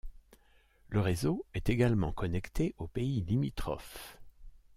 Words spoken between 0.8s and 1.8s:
Le réseau est